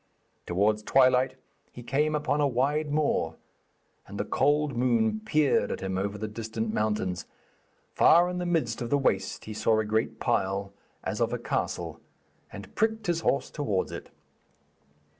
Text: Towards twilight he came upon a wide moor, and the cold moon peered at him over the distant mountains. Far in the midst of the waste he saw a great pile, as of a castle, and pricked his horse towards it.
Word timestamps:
Towards 0.47 0.81
twilight 0.81 1.35
he 1.71 1.83
came 1.83 2.15
upon 2.15 2.41
a 2.41 2.47
wide 2.47 2.91
moor, 2.91 3.35
and 4.07 4.17
the 4.19 4.25
cold 4.25 4.75
moon 4.75 5.19
peered 5.23 5.71
at 5.71 5.81
him 5.81 5.95
over 5.95 6.17
the 6.17 6.27
distant 6.27 6.73
mountains. 6.73 7.27
Far 7.93 8.27
in 8.27 8.39
the 8.39 8.47
midst 8.47 8.81
of 8.81 8.89
the 8.89 8.97
waste 8.97 9.45
he 9.45 9.53
saw 9.53 9.79
a 9.79 9.85
great 9.85 10.19
pile, 10.19 10.73
as 11.03 11.21
of 11.21 11.33
a 11.33 11.37
castle, 11.37 11.99
and 12.51 12.73
pricked 12.73 13.05
his 13.05 13.21
horse 13.21 13.51
towards 13.51 13.91
it. 13.91 14.09